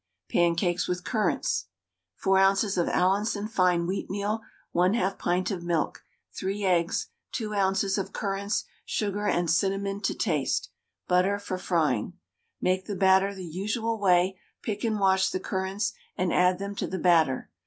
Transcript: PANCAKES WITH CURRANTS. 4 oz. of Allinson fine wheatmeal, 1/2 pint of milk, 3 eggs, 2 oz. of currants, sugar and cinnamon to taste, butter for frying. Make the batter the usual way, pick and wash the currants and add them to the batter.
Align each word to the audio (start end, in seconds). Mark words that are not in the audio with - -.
PANCAKES 0.29 0.87
WITH 0.87 1.03
CURRANTS. 1.03 1.67
4 2.15 2.39
oz. 2.39 2.75
of 2.75 2.89
Allinson 2.89 3.47
fine 3.47 3.85
wheatmeal, 3.85 4.39
1/2 4.73 5.19
pint 5.19 5.51
of 5.51 5.61
milk, 5.63 6.03
3 6.33 6.65
eggs, 6.65 7.09
2 7.33 7.53
oz. 7.53 7.99
of 7.99 8.11
currants, 8.11 8.65
sugar 8.83 9.27
and 9.27 9.47
cinnamon 9.51 10.01
to 10.01 10.15
taste, 10.15 10.71
butter 11.07 11.37
for 11.37 11.59
frying. 11.59 12.13
Make 12.59 12.87
the 12.87 12.95
batter 12.95 13.35
the 13.35 13.45
usual 13.45 13.99
way, 13.99 14.39
pick 14.63 14.83
and 14.83 14.97
wash 14.99 15.29
the 15.29 15.39
currants 15.39 15.93
and 16.17 16.33
add 16.33 16.57
them 16.57 16.73
to 16.77 16.87
the 16.87 16.97
batter. 16.97 17.51